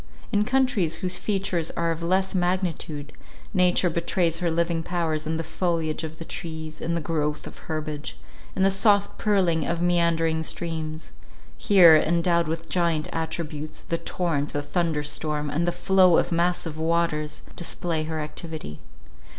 In 0.31 0.45
countries 0.45 0.95
whose 1.05 1.19
features 1.19 1.69
are 1.77 1.91
of 1.91 2.01
less 2.01 2.33
magnitude, 2.33 3.11
nature 3.53 3.87
betrays 3.87 4.39
her 4.39 4.49
living 4.49 4.81
powers 4.81 5.27
in 5.27 5.37
the 5.37 5.43
foliage 5.43 6.03
of 6.03 6.17
the 6.17 6.25
trees, 6.25 6.81
in 6.81 6.95
the 6.95 7.01
growth 7.01 7.45
of 7.45 7.59
herbage, 7.69 8.17
in 8.55 8.63
the 8.63 8.71
soft 8.71 9.19
purling 9.19 9.63
of 9.63 9.79
meandering 9.79 10.41
streams; 10.41 11.11
here, 11.55 11.95
endowed 11.95 12.47
with 12.47 12.67
giant 12.67 13.09
attributes, 13.13 13.81
the 13.81 13.99
torrent, 13.99 14.53
the 14.53 14.63
thunder 14.63 15.03
storm, 15.03 15.51
and 15.51 15.67
the 15.67 15.71
flow 15.71 16.17
of 16.17 16.31
massive 16.31 16.79
waters, 16.79 17.43
display 17.55 18.05
her 18.05 18.19
activity. 18.21 18.79